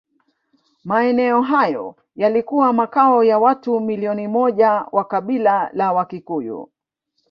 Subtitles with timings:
[0.85, 6.69] Maeneo hayo yalikuwa makao ya watu milioni moja wa kabila la Wakikuyu